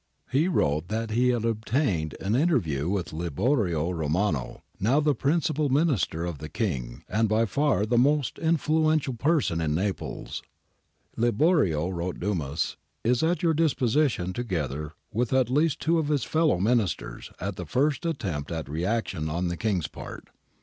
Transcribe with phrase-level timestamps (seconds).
[0.31, 5.69] He wrote that he had obtained an inter view with Liborio Romano, now the principal
[5.69, 10.41] Minister of the King and by far the most influential person in Naples.^'
[11.21, 16.23] Liborio,' wrote Dumas, * is at your disposition, together with at least two of his
[16.23, 20.29] fellow Ministers, at the first attempt at reaction on the King's part.